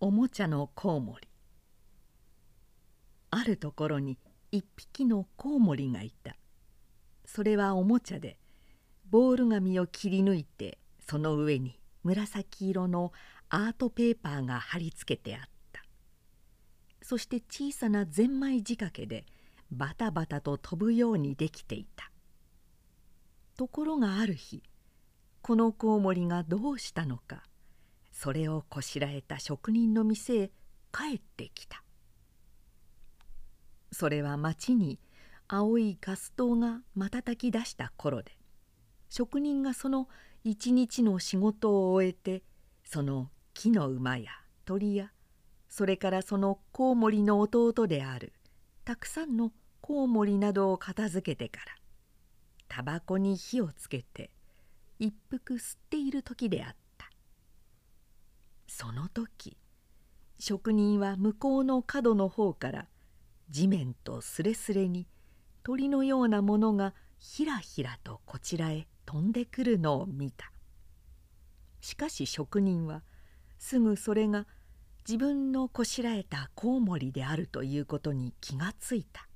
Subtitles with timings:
[0.00, 1.26] おもちゃのコウモリ。
[3.30, 4.16] あるところに
[4.52, 6.36] 一匹のコウモリがいた。
[7.24, 8.38] それはおもちゃで
[9.10, 13.12] ボール紙を切り抜いてその上に紫色の
[13.48, 15.42] アートペーパーが貼り付けてあっ
[15.72, 15.82] た。
[17.02, 19.26] そして小さなゼンマイ仕掛けで
[19.72, 22.12] バタバタと飛ぶようにできていた。
[23.56, 24.62] ところがある日
[25.42, 27.42] このコウモリがどうしたのか
[28.20, 30.50] それをこしらえた職人の店へ
[30.92, 31.84] 帰ってきた。
[33.92, 34.98] それは町に
[35.46, 38.36] 青いガス灯が瞬き出した頃で
[39.08, 40.08] 職人がその
[40.42, 42.42] 一日の仕事を終えて
[42.84, 44.32] その木の馬や
[44.64, 45.12] 鳥や
[45.68, 48.32] それからそのコウモリの弟である
[48.84, 51.66] たくさんのコウモリなどを片付けてから
[52.66, 54.32] タバコに火をつけて
[54.98, 56.87] 一服吸っている時であった。
[58.68, 59.56] その時
[60.38, 62.86] 職人は向こうの角の方から
[63.50, 65.08] 地面とすれすれに
[65.64, 70.52] 鳥のようなものがひらひらとこちらへ飛んでくるのを見た。
[71.80, 73.02] しかし職人は
[73.58, 74.46] すぐそれが
[75.08, 79.26] 自分のこしらえたコウモリであるということに気がついた。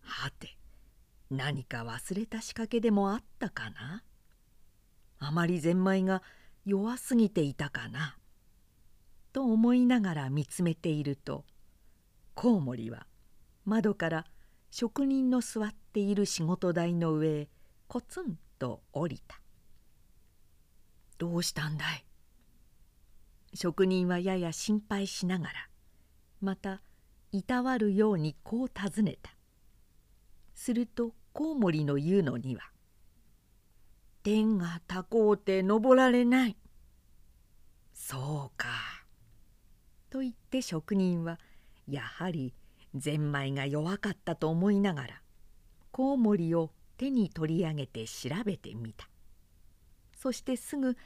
[0.00, 0.56] はて
[1.30, 4.02] 何か忘れた仕掛けでもあったかな？
[5.18, 6.22] あまりゼンマイが
[6.66, 8.18] 弱すぎていたかな。
[9.32, 11.44] と思いながら見つめていると
[12.34, 13.06] コウモリは
[13.66, 14.24] 窓から
[14.70, 17.48] 職人の座っている仕事台の上へ
[17.86, 19.38] コツンと降りた
[21.18, 22.06] 「どうしたんだい?」
[23.52, 25.68] 職人はやや心配しながら
[26.40, 26.80] また
[27.30, 29.36] いたわるようにこう尋ねた。
[30.54, 32.62] するとコウモリの言うのには
[34.26, 36.56] 「天が高うて登られない」
[37.94, 38.66] 「そうか」
[40.10, 41.38] と言って職人は
[41.86, 42.52] やはり
[42.96, 45.22] ゼンマイが弱かったと思いながら
[45.92, 49.08] コウモリを手に取り上げて調べてみた。
[50.12, 50.96] そしてすぐ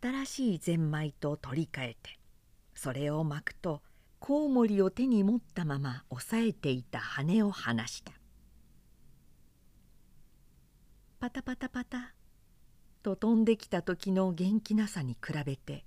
[0.00, 2.20] 新しいゼンマイと取り替えて
[2.76, 3.82] それを巻くと
[4.20, 8.12] コウモリを手に持ったまま押さえていた羽を離した。
[11.18, 12.14] パタパタパタ。
[13.02, 15.84] と飛んできた時の元気なさに比べて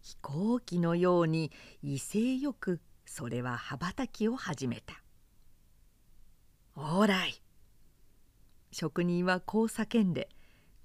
[0.00, 1.50] 飛行機のように
[1.82, 5.02] 威勢よくそれは羽ばたきを始めた
[6.76, 7.42] 「おーらい!」
[8.72, 10.28] 職人はこう叫んで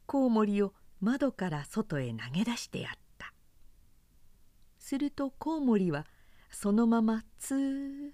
[0.06, 3.34] コウモリを窓から外へ投げ出してやった
[4.80, 6.06] するとコウモリは
[6.52, 7.58] そのままツー
[8.10, 8.12] ッ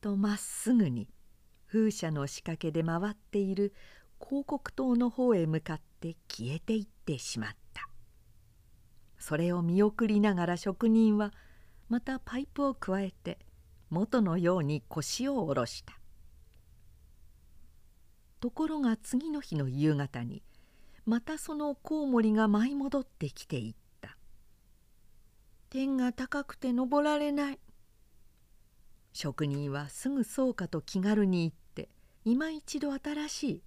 [0.00, 1.08] とまっすぐに
[1.66, 3.74] 風車の仕掛けで回っている
[4.22, 7.88] 広告塔の方へ向かって消えていってしまった。
[9.18, 11.32] それを見送りながら職人は
[11.88, 13.38] またパイプをくわえて
[13.90, 16.00] 元のように腰を下ろした。
[18.40, 20.42] ところが次の日の夕方に
[21.04, 24.16] またそのコウモリが舞い戻ってきていった
[25.68, 27.58] 「天が高くて登られない」
[29.12, 31.90] 職人はすぐそうかと気軽に言って
[32.24, 33.62] 今一度新しい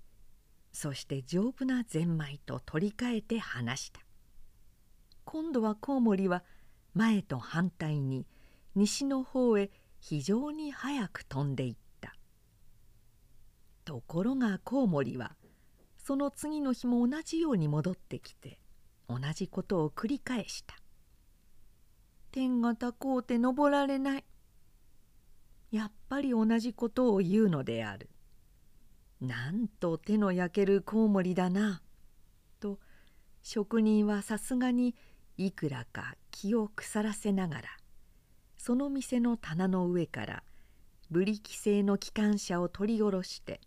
[0.73, 4.01] そして丈夫なゼンマイと取り替えて話した。
[5.23, 6.43] 今度はコウモリは
[6.93, 8.25] 前と反対に
[8.75, 12.15] 西の方へ非常に早く飛んでいった。
[13.85, 15.35] ところがコウモリは
[15.97, 18.59] その次の日も同じように戻ってきて
[19.07, 20.75] 同じことを繰り返した
[22.31, 24.25] 「天が高うて登られない」
[25.71, 28.09] やっぱり同じことを言うのである。
[29.23, 31.81] なんと手の焼けるコウモリだな」
[32.59, 32.79] と
[33.41, 34.95] 職人はさすがに
[35.37, 37.69] いくらか気を腐らせながら
[38.57, 40.43] その店の棚の上から
[41.09, 43.61] ブリキ製の機関車を取り下ろして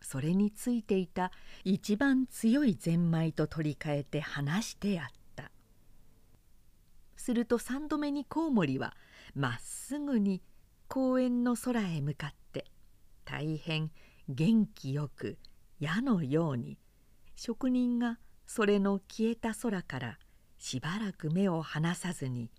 [0.00, 1.32] それについていた
[1.64, 5.50] 一番強いゼンマイと取り替えて離してやった。
[7.16, 8.96] すると三度目にコウモリは
[9.34, 10.42] まっすぐに
[10.86, 12.64] 公園の空へ向かって
[13.24, 13.90] 大変
[14.28, 15.38] 元気よく
[15.80, 16.78] 矢のように。
[17.34, 20.18] 職人がそれの消えた空から
[20.58, 22.50] しばらく目を離さずに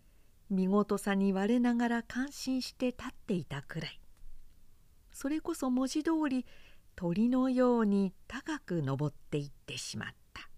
[0.50, 4.00] 見事さに我ながら感心して立っていたくらい。
[5.12, 6.45] それこそ文字通り
[6.95, 10.50] 鳥のように高く登っていってしまった。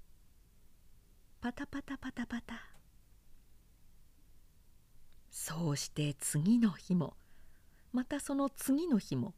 [1.41, 2.53] パタパタパタパタ。
[5.29, 7.15] そうして次の日も
[7.91, 9.33] またその次の日も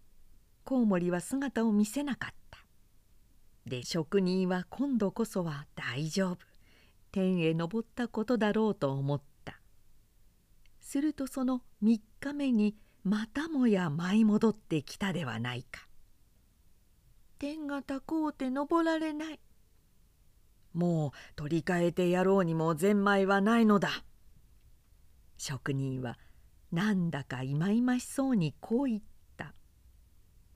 [0.63, 2.59] コウモリは姿を見せなかった
[3.65, 6.37] で職人は今度こそは大丈夫
[7.11, 9.59] 天へ昇ったことだろうと思った
[10.79, 15.87] するとその3日目にまたもや舞い戻ってきたではないか。
[17.37, 19.39] 天が高うて登られない。
[20.73, 23.89] もう取り替えてやろうにもゼンマイはないのだ。
[25.37, 26.17] 職人は
[26.71, 29.05] なんだかいまいましそうにこう言った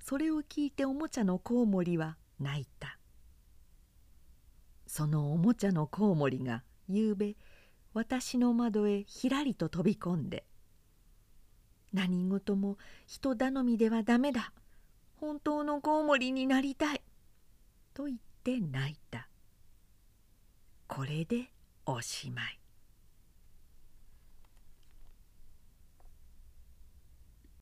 [0.08, 2.98] それを聞いておもちゃのコウモリは泣いた。
[4.86, 7.36] そのおもちゃのコウモリがゆうべ
[7.94, 10.46] 私の窓へひらりと飛び込んで
[11.92, 14.54] 「何事も人頼みではダメだ。
[15.18, 17.02] 本当のコウモリになりたい」
[17.94, 19.28] と言って泣いた。
[20.88, 21.52] これで
[21.86, 22.62] おしまい。